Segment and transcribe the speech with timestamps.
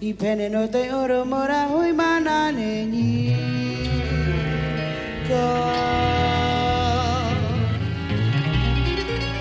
[0.00, 3.34] y penenote oro mora hoy manane ni
[5.28, 5.72] ko.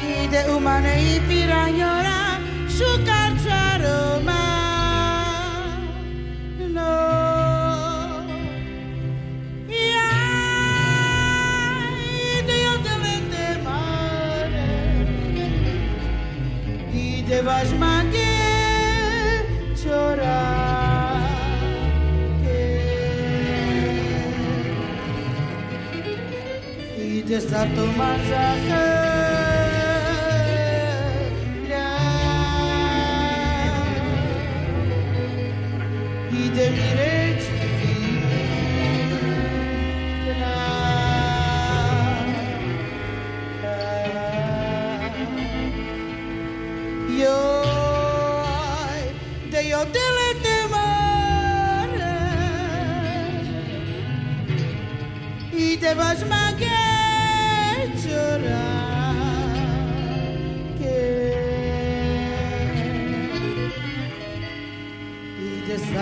[0.02, 5.78] Y de humane y pirañora su carcharo ma
[6.70, 7.28] no
[17.28, 20.47] Devas manter chorar
[27.28, 29.06] te stato un massacre.
[36.30, 37.98] I devi recivi
[55.52, 56.47] I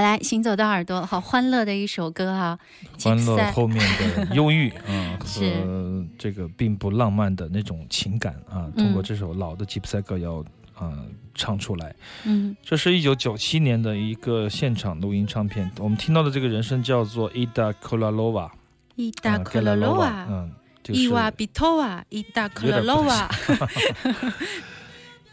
[0.00, 2.58] 回来，行走的耳朵，好欢乐的一首歌啊、
[3.02, 5.60] 欢乐后面的 忧郁啊、 是。
[5.60, 8.84] 和这个并不浪漫的那种情感啊，嗯。
[8.84, 10.42] 通过这首老的吉普赛歌要
[10.74, 10.96] 啊
[11.34, 11.94] 唱出来。
[12.24, 12.56] 嗯。
[12.62, 20.50] 这是一九九七年的一个现场录音唱片，我们听到的这个人声叫做伊达啊克罗罗 Kolalova，瓦，嗯，
[20.82, 21.00] 就是。
[21.02, 23.30] 伊瓦比托瓦，伊达克罗罗瓦，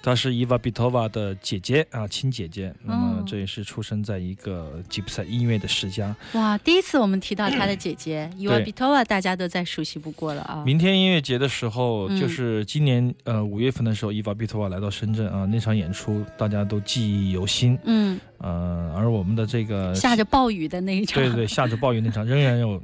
[0.08, 2.74] 她是伊娃比托娃的姐姐啊，亲姐姐。
[2.82, 6.16] 那么哦这也是出生在一个吉普赛音乐的世家。
[6.32, 6.58] 哇！
[6.60, 10.64] 第一次我们提到她的姐姐伊娃比托瓦，大家都再熟悉不过了啊。
[10.66, 17.78] 明天音乐节的时候，嗯就是今年呃五月份的时候，伊娃比托娃来到深圳啊，那场演出大家都记忆犹新。
[17.84, 22.82] 嗯，呃，而我们的这个下着暴雨的那一场，对对下着暴雨那场，仍然有呃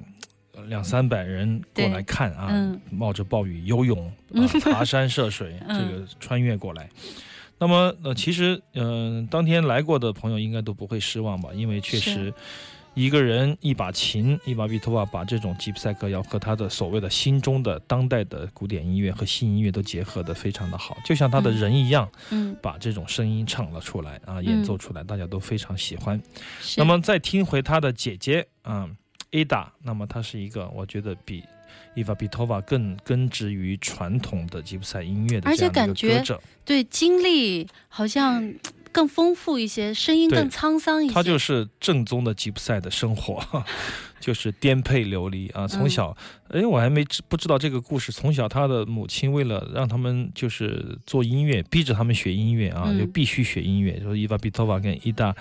[0.67, 6.89] 两三百人过来看啊，嗯冒着暴雨游泳 啊，爬山涉水，嗯这个穿越过来。
[7.59, 12.33] 那么呃，其实嗯、呃当天来过的朋友应该都不会失望吧，因为确实。
[12.95, 26.21] 一个人一把琴，一把比托瓦，把这种吉普赛歌谣和他的所谓的心中的当代的古典音乐和新音乐都结合的非常的好，就像他的嗯人一样，嗯，把这种声音唱了出来啊，演奏出来，大家都非常喜欢。
[26.77, 28.87] 那么再听回他的姐姐啊、
[29.33, 31.43] Ada，那么她是一个我觉得比
[31.95, 38.53] 伊娃比托娃更根植于传统的吉普赛音乐的而且这样的一个感觉歌者，对经历好像
[38.91, 41.13] 更丰富一些，声音更沧桑一些。
[41.13, 43.43] 他就是正宗的吉普赛的生活，
[44.19, 45.67] 就是颠沛流离啊。
[45.67, 46.15] 从小，
[46.49, 48.11] 哎、我还没知不知道这个故事。
[48.11, 53.99] 从小，他的母亲为了让他们就是做音乐，逼着他们学音乐啊，嗯就必须学音乐。
[53.99, 55.35] 就是伊娃比托娃跟伊达，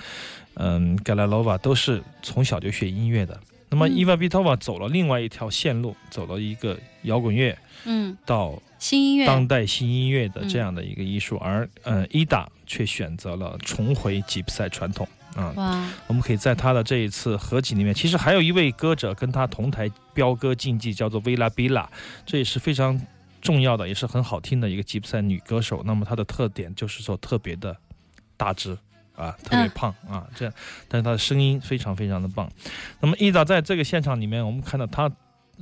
[0.54, 3.38] 嗯，盖拉罗瓦都是从小就学音乐的。
[3.72, 15.52] 那么嗯伊娃比托娃走了另外一条线路，走了一个摇滚乐嗯，到新音乐，当代新音乐的嗯这样的一个艺术，而呃伊达却选择了重回吉普赛传统啊。
[15.56, 21.88] 哇，我们可以在他的这一次合集里面，其实还有一位歌者跟他同台飙歌竞技，叫做维拉比拉，
[22.26, 23.00] 这也是非常
[23.40, 25.82] 重要的，也是很好听的一个吉普赛女歌手。
[25.86, 27.74] 那么她的特点就是说特别的
[28.36, 28.76] 大只。
[29.14, 30.54] 啊，特别嗯胖、啊，这样，
[30.88, 32.50] 但是他的声音非常非常的棒。
[33.00, 35.10] 那么伊达在这个现场里面，我们看到他，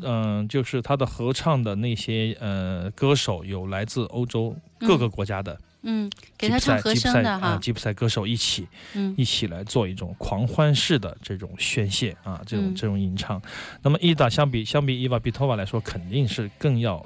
[0.03, 13.41] 嗯、就是他的合唱的那些呃歌手有来自欧洲各个国家的嗯，给吉普赛他唱和吉普赛啊声的哈，吉普赛歌手一起嗯一起来做一种狂欢式的这种宣泄啊，这种嗯这种吟唱。
[13.83, 17.05] 那么伊达相比相比伊娃比托瓦来说，肯定是更要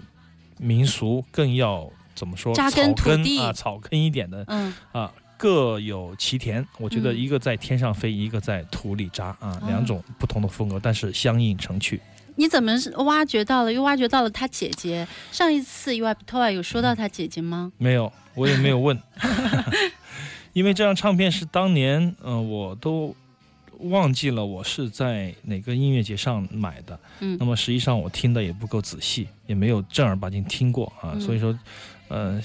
[0.58, 5.12] 民俗，更要怎么说扎根草根土地啊，草根一点的嗯啊。
[5.44, 12.00] 各有其田，我觉得嗯一个在天上飞，一个在土里扎啊，哦两种不同的风格，但是相映成趣。
[12.36, 13.70] 你怎么是挖掘到了？
[13.70, 15.06] 又挖掘到了他姐姐。
[15.30, 17.70] 上一次伊瓦比托瓦有说到他姐姐吗？
[17.76, 18.98] 没有，我也没有问，
[20.54, 23.14] 因为这张唱片是当年，嗯、呃，我都
[23.80, 26.98] 忘记了我是在哪个音乐节上买的。
[27.20, 31.56] 嗯那么实际上我听的也不够仔细，也没有正儿八经听过啊，嗯所以说，
[32.08, 32.40] 呃，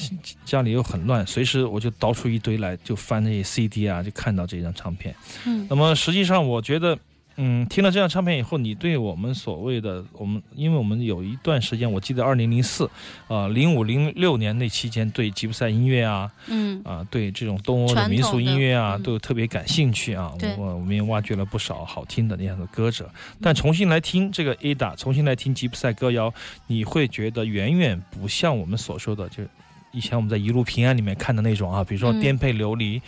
[0.45, 5.13] 家里又很乱，随时我就倒出一堆来，就翻那些 CD 啊，就看到这张唱片。
[5.45, 6.97] 嗯那么实际上，我觉得，
[7.41, 12.89] 嗯，听了这张唱片以后，你对我们所谓的我们，因为我们有一段时间，我记得二零零四，
[13.29, 16.81] 啊，零五零六年那期间，对吉普赛音乐啊，嗯。
[16.83, 20.33] 啊，对这种东欧的民俗音乐啊，都特别感兴趣啊。
[20.37, 20.53] 对。
[20.57, 23.09] 我我们也挖掘了不少好听的那样的歌者，
[23.41, 26.33] 但重新来听这个 Ada，重新来听吉普赛歌谣，
[26.67, 29.43] 你会觉得远远不像我们所说的，就
[29.91, 33.01] 以前我们在一路平安里面看的那种啊，比如说嗯颠沛流离，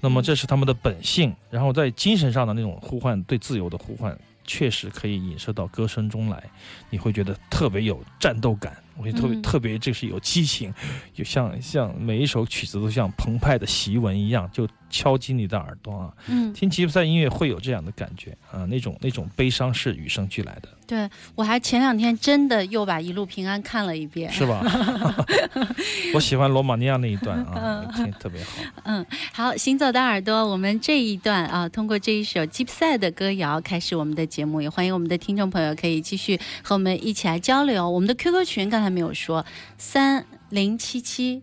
[0.00, 4.16] 那么这是他们的本性，然后在精神上的那种呼唤，对自由的呼唤。
[4.50, 6.42] 确实可以引射到歌声中来，
[6.88, 10.72] 你会觉得特别有战斗感，我觉得特别、嗯特别，这是有激情，
[11.14, 16.12] 就像像每一首曲子都像澎湃的檄文一样，就敲击你的耳朵啊。
[16.26, 24.30] 嗯，听吉普赛音乐会有这样的感觉啊，那种那种悲伤是与生俱来的，对我还前两天真的又把《一路平安》看了一遍。
[24.32, 24.64] 是吧？
[26.14, 28.50] 我喜欢罗马尼亚那一段啊，听特别好。
[28.84, 37.88] 嗯，好，行走的耳朵，我们这一段啊，通过这一首吉普赛的歌谣开始我们的节目，也欢迎我们的听众朋友可以继续和我们一起来交流。
[37.88, 39.44] 我们的 QQ 群刚才没有说，
[39.76, 41.42] 三零七七，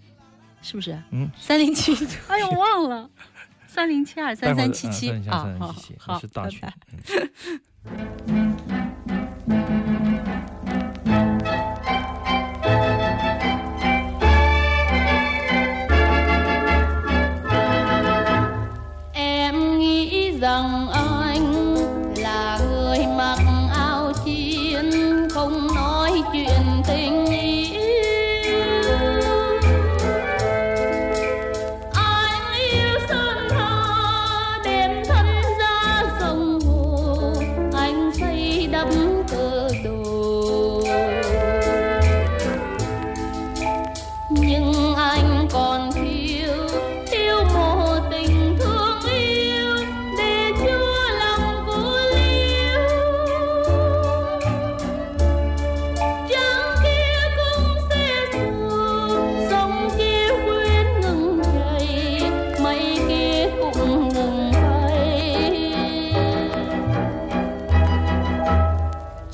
[0.61, 0.97] 是不是？
[1.11, 1.95] 嗯，三零七，
[2.27, 3.09] 哎呦忘了，
[3.67, 5.11] 三零七二三三七七。
[5.29, 6.73] 好好你是大群拜
[8.67, 8.84] 拜。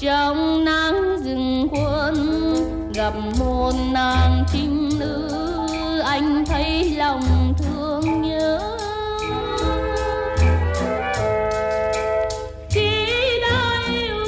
[0.01, 2.15] trong nắng rừng quân
[2.93, 5.29] gặp một nàng trinh nữ,
[6.05, 8.77] anh thấy lòng thương nhớ.
[12.69, 13.05] Khi
[13.41, 14.25] đã yêu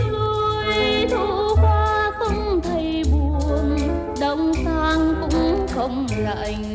[1.10, 3.78] thu hoa không thấy buồn,
[4.20, 6.73] đông sang cũng không lạnh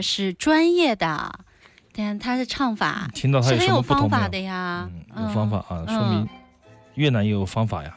[0.00, 1.30] 这是专业的，
[1.92, 6.28] 但他的唱法听到他有是很有什么不同没有方法的呀，嗯，有方法啊，说明嗯
[6.94, 7.94] 越南也有方法呀。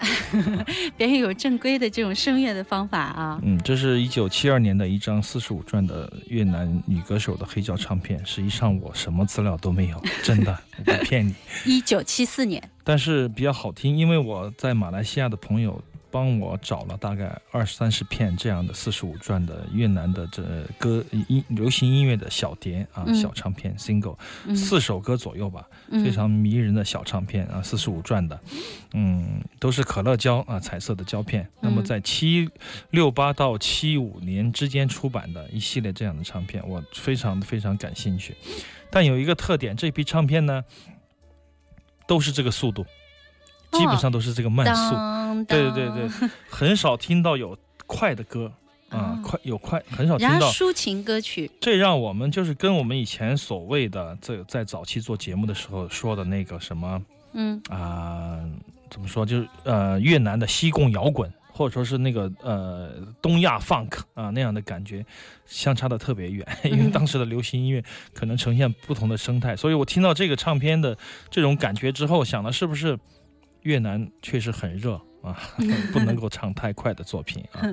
[0.98, 3.40] 别人有正规的这种声乐的方法啊。
[3.42, 8.22] 嗯，这是一九七二年的一张四十五转的越南女歌手的黑胶唱片。
[8.26, 11.34] 实际上我什么资料都没有， 真的，我不骗你。
[11.64, 15.82] 一九七四年，但是比较好听，因为我在马来西亚的朋友
[16.14, 20.44] 帮我找了大概二三十片这样的四十五转的越南的这
[20.78, 23.16] 歌音流行音乐的小碟啊、嗯。
[23.16, 24.16] 小唱片 single，、
[24.46, 24.56] 嗯。
[24.56, 26.04] 四首歌左右吧，嗯。
[26.04, 28.40] 非常迷人的小唱片啊，四十五转的，
[28.94, 31.50] 嗯，都是可乐胶啊，彩色的胶片。
[31.60, 32.48] 那么嗯在七
[32.92, 38.36] 六八到七五年之间出版的一系列这样的唱片，我非常非常感兴趣。
[38.92, 40.64] 但有一个特点，这批唱片呢，
[42.06, 42.86] 都是这个速度，
[43.74, 44.96] 基本上都是这个慢速。
[44.96, 48.52] 当对对对对，很少听到有快的歌
[48.90, 50.52] 啊啊，快有快，很少听到。
[50.52, 57.02] 抒情歌曲，这让我们就是跟我们以前所谓的这在早期做节目的时候说的那个什么
[57.34, 58.40] 嗯啊、
[58.92, 62.92] 怎么说，就是呃越南的西贡摇滚，或者说是那个呃
[63.24, 65.04] 东亚 funk 啊那样的感觉，
[65.48, 70.96] 相差的特别远，因为嗯当时的流行音乐可能呈现不同的生态，所以我听到这个唱片的
[71.32, 72.96] 这种感觉之后，想的是不是
[73.64, 75.02] 越南确实很热。
[75.24, 75.40] 啊，
[75.94, 77.64] 不能够唱太快的作品啊，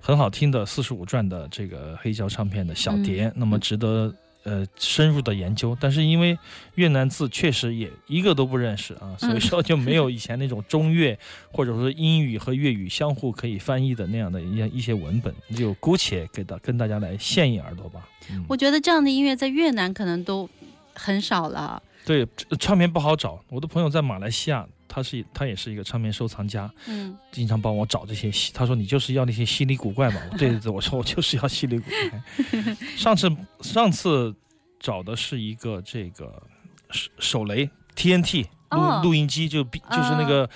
[0.00, 5.78] 很好听的四十五转的这个黑胶唱片的小碟，那么值得呃深入的研究。
[5.80, 6.36] 但是因为
[6.74, 11.16] 越南字确实也一个都不认识啊，所以说就没有以前那种中越
[11.52, 18.08] 或者说英语和粤语相互可以翻译的那样的一些一些文本，就姑且给大跟大家来现一耳朵吧。
[18.32, 20.50] 嗯，我觉得这样的音乐在越南可能都
[20.94, 21.80] 很少了。
[22.04, 22.26] 对，
[22.58, 23.40] 唱片不好找。
[23.50, 28.50] 我的朋友在马来西亚，他是他也是一个唱片收藏家，嗯经常帮我找这些稀。
[28.52, 30.20] 他说你就是要那些稀里古怪嘛？
[30.38, 32.76] 对对对，我说我就是要稀里古怪。
[32.96, 33.30] 上次
[33.60, 34.34] 上次
[34.80, 36.42] 找的是一个这个
[36.90, 40.38] 手手雷 TNT 录、哦录音机，就比就是那个。
[40.40, 40.50] 呃，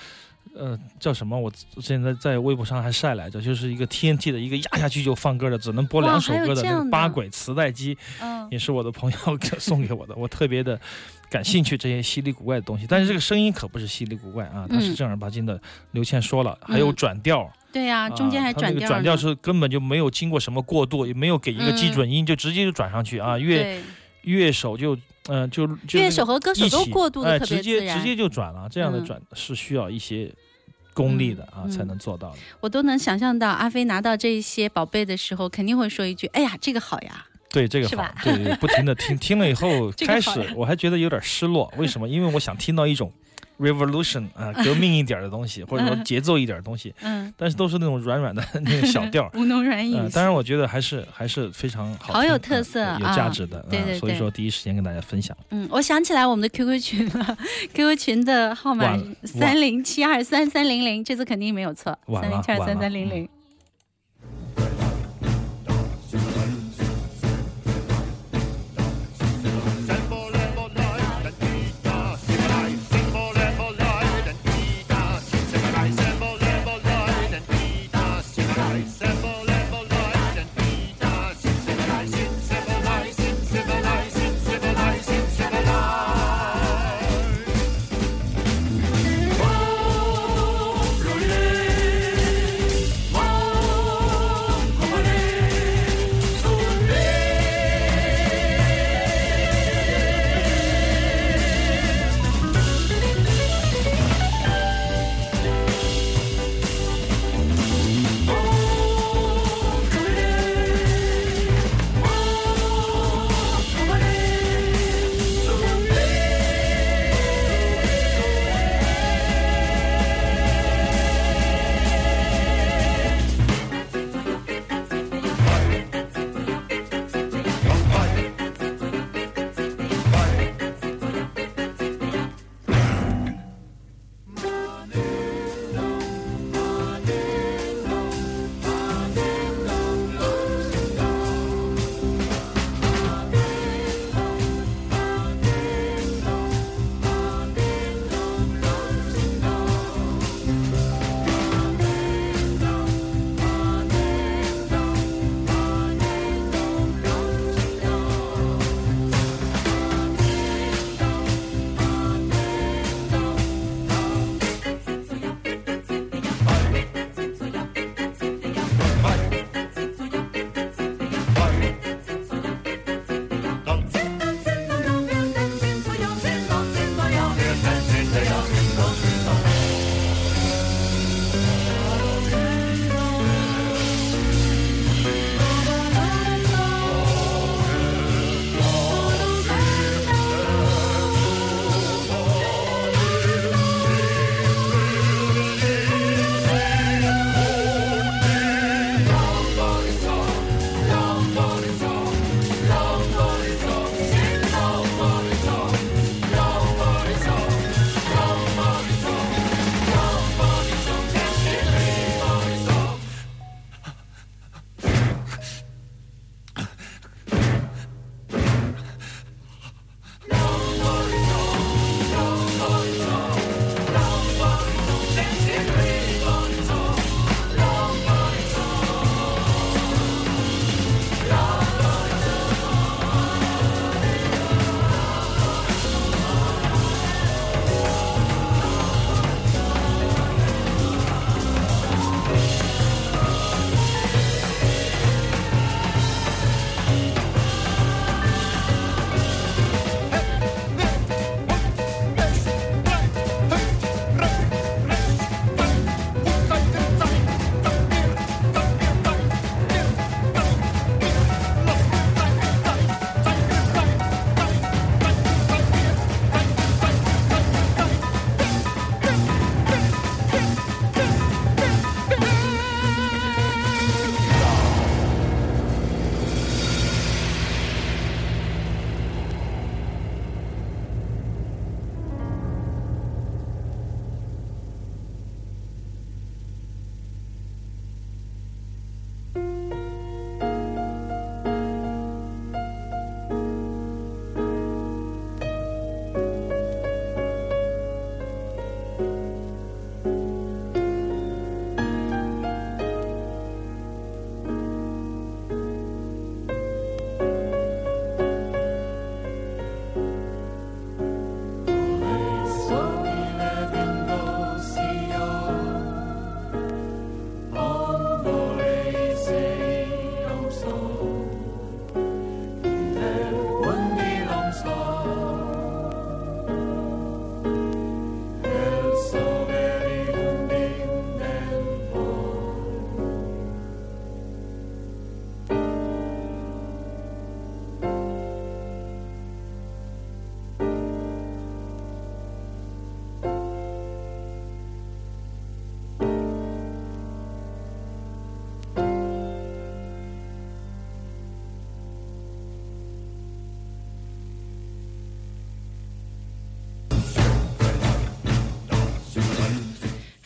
[0.99, 1.37] 叫什么？
[1.39, 9.17] 我现在在微博上还晒来着，就是一个 TNT 的一个压下去就放歌的，只能播两首歌的那个八轨磁带机，嗯也是我的朋友
[9.57, 10.79] 送给我的，我特别的
[11.29, 12.85] 感兴趣这些稀里古怪的东西。
[12.87, 15.59] 但是这个声音可不是稀里古怪啊，它是嗯正儿八经的。
[15.91, 23.37] 刘倩说了，还有嗯转调，对呀、中间还转调呢，那个转调是根本就没有经过什么过渡，也没有给一个基准音，就直接就转上去啊。
[23.39, 23.81] 乐对
[24.21, 24.95] 乐手就
[25.27, 30.31] 嗯、呃就就乐手和歌手都过渡的哎特别直接自然直接就转了，这样的嗯转是需要一些
[30.93, 32.37] 功利的啊、嗯才能做到的。
[32.59, 37.25] 我都能想象到阿飞拿到这些宝贝的时候，肯定会说一句：“哎呀，这个好呀。
[37.49, 42.07] 对这个好对，不停的听，听了以后， 开始我还觉得有点失落，为什么？
[42.07, 43.11] 因为我想听到一种
[43.59, 49.31] revolution 啊、 革命一点的东西， 或者说节奏一点的东西，”嗯，但是都是那种软软的那个小调儿。
[49.39, 53.15] 吴侬软语呃，当然，我觉得还是还是非常好，好有特色啊有啊。
[53.15, 55.35] 价值的，哦对对对所以说第一时间跟大家分享。
[55.51, 57.37] 嗯，我想起来我们的 QQ 群了
[57.73, 63.27] ，QQ 群的号码三零七二三三零零，这次肯定没有错，三零七二三三零零。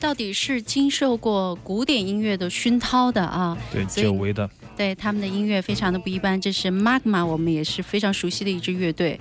[0.07, 4.49] 到底是经受过古典音乐的熏陶的啊，对，久违的。
[4.77, 6.39] 对他们的音乐非常的不一般。
[6.39, 9.19] 这是 Magma，我们也是非常熟悉的一支乐队。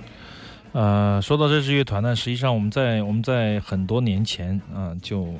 [0.71, 5.33] 呃，说到这支乐团呢，实际上我们在我们在很多年前啊、就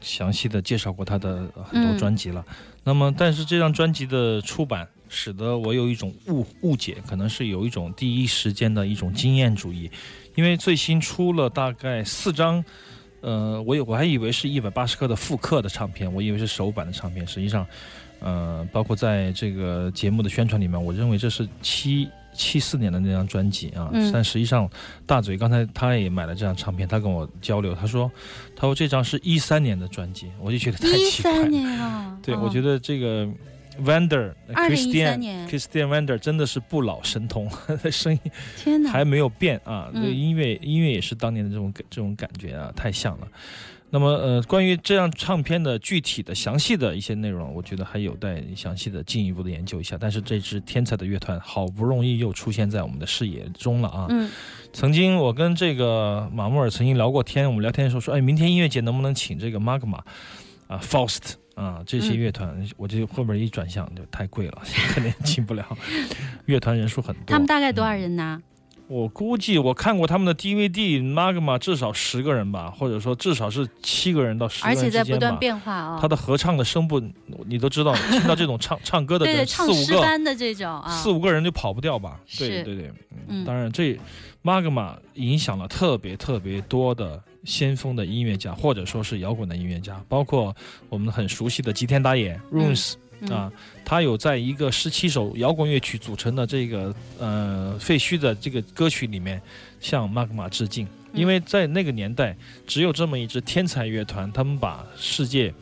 [0.00, 2.42] 详细的介绍过他的呃很多嗯专辑了。
[2.82, 9.90] 那么，但是这张专辑的出版，使得我有一种误误解，可能是有一种第一时间的一种经验主义，
[10.36, 12.64] 因为最新出了大概四张。
[13.20, 17.66] 呃，我有我还以为是一百八十克的复刻的唱片，我以为是首版的唱片，实际上，
[18.20, 24.68] 呃，包括在这个节目的宣传里面，我认为这是七七四年的那张专辑啊，嗯但实际上
[25.04, 28.10] 大嘴刚才他也买了这张唱片，他跟我交流，他说
[28.56, 31.50] 他说这张是一三年的专辑，我就觉得太奇怪了三。
[31.50, 33.28] 年啊，对，哦我觉得这个
[33.80, 37.50] Vander 2013 Christian 年 Christian Vander 真的是不老神童，
[37.90, 38.20] 声音
[38.56, 43.28] 天哪，还没有变啊，音乐音乐也是当年的这种这种感觉啊，太像了。
[43.92, 49.96] 那么呃，关于这张唱片的具体的详细的一些内容，我觉得还有待详细的进一步的研究一下。
[49.98, 54.06] 但是这支天才的乐团好不容易又出现在我们的视野中了啊！
[54.08, 54.30] 嗯
[54.72, 59.98] 曾经我跟这个马穆尔曾经聊过天，我们聊天的时候说，哎，明天音乐节能不能请这个 Magma
[60.70, 62.68] 啊、Faust 啊这些嗯乐团？
[62.76, 64.62] 我这后面一转向就太贵了，
[64.94, 65.66] 肯定进不了。
[66.46, 68.40] 乐团人数很多，他们大概多少人呢？
[68.86, 75.04] 我估计我看过他们的 DVD，Magma 至少十个人吧，或者说至少是七个人到十个人之间吧。
[75.04, 75.98] 且在不断变化啊。
[76.02, 77.00] 他的合唱的声部，
[77.46, 82.18] 你都知道，听到这种唱 唱歌的四五个诗班的这种啊，四五个人就跑不掉吧？
[82.36, 82.92] 对对对，
[83.28, 83.96] 嗯当然这
[84.42, 90.54] Magma 影响了特别特别多的先锋的音乐家，或者说是摇滚的音乐家，包括
[90.88, 93.28] 我们很熟悉的吉田打野 Runes、嗯。
[93.30, 93.52] 啊，
[93.84, 99.40] 他有在一个十七首摇滚乐曲组成的这个呃废墟的这个歌曲里面
[99.80, 101.20] 向 Magma 致敬，嗯。
[101.20, 105.52] 因为在那个年代只有这么一支天才乐团，他们把世界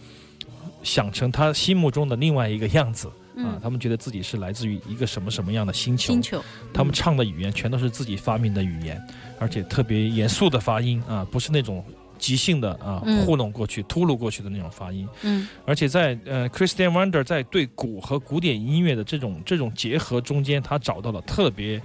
[0.83, 3.11] 想成他心目中的另外一个样子。
[3.39, 9.01] 啊嗯，，他们觉得自己是来自于一个什么什么样的星球，星球，他们唱的语言全都是自己发明的语言，
[9.39, 11.85] 而且特别严肃的发音啊，不是那种
[12.19, 15.09] 即兴的啊嗯糊弄过去、秃噜过去的那种发音。
[15.23, 21.81] 嗯而且在呃，Christian Wonder 在对鼓和古典音乐的这种这种结合中间，他找到了特别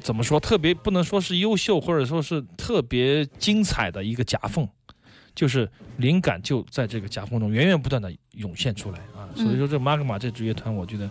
[0.00, 0.38] 怎么说？
[0.38, 4.66] 特别不能说是优秀，或者说是特别精彩的一个夹缝，
[5.34, 9.17] 就是灵感就在这个夹缝中源源不断的涌现出来啊。
[9.34, 11.10] 所以说，这 Magma 这支乐团，我觉得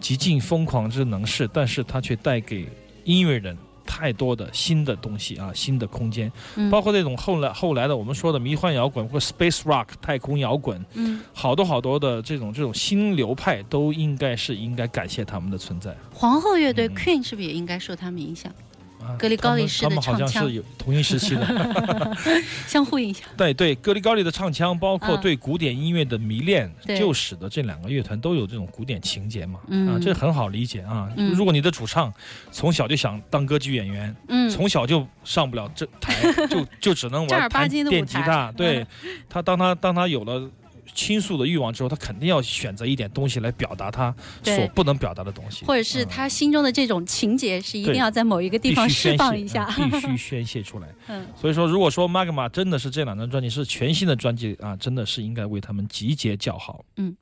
[0.00, 2.66] 极尽疯狂之能事，但是它却带给
[3.04, 3.56] 音乐人。
[3.90, 18.67] 太多的新的东西啊，新的空间，嗯，包括那种后来后来的我们说的迷幻摇滚或 space rock 太空摇滚，嗯，好多好多的这种这种新流派都应该是应该感谢他们的存在皇后乐队嗯 Queen 是不是也应该受他们影响，啊。
[19.16, 22.16] 格里高利式的他们他们好像是有同一时期的，
[22.66, 23.28] 相互影响？
[23.36, 29.60] 对对，格里高利的唱腔，包括嗯对古典音乐的迷恋，对就使得这两个乐团都有这种古典情节嘛。
[29.68, 31.08] 嗯啊，这很好理解啊。
[31.16, 32.12] 嗯如果你的主唱
[32.50, 36.14] 从小就想当歌剧演员，嗯，从小就上不了这台，
[36.48, 38.50] 就就只能玩弹电吉他。
[38.52, 38.86] 对
[39.28, 40.48] 他，当他当他有了
[40.94, 49.72] 倾诉的欲望之后，他肯定要选择一点东西来表达他所不能表达的东西，或者是嗯他心中的这种情节是一定要在某一个地方释放一下。
[49.78, 50.88] 嗯必须宣泄出来。
[51.08, 56.84] 嗯所以说，如果说 Magma 真的是这两张专辑是全新的专辑啊，真的是应该为他们集结叫好。
[56.96, 57.16] 嗯，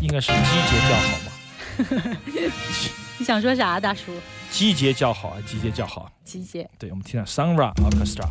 [0.00, 0.38] 应该是集
[0.70, 1.32] 结叫好吗？
[3.18, 4.12] 你想说啥，大叔？
[4.50, 6.10] 集结叫好啊，集结叫好。
[6.24, 6.68] 集结。
[6.78, 8.28] 对，我们听下 Sunra Orchestra。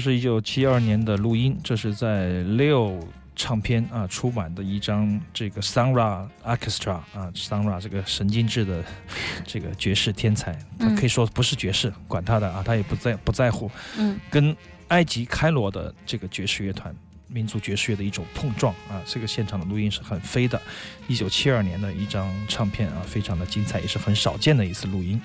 [0.00, 2.98] 是一九七二年的录音，这是在 Leo
[3.36, 8.82] 唱片啊出版的一张这个 Sunra Orchestra 啊，Sunra 这个神经质的
[9.44, 14.56] 这个爵士天才，他嗯可以说不是爵士，管他的啊，他也不在不在乎，嗯跟
[14.88, 16.94] 埃及开罗的这个爵士乐团。
[17.32, 20.60] 民族爵士乐的一种碰撞啊，这个现场的录音是很飞的，
[21.06, 25.22] 一九七二年的一张唱片啊，非常的精彩，也是很少见的一次录音。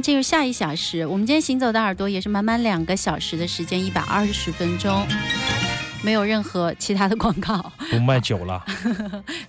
[0.00, 5.06] 进入下一小时，我们今天行走的耳朵也是满满两个小时的时间，一百二十分钟，
[6.02, 7.72] 没有任何其他的广告。
[7.90, 8.64] 不卖酒了，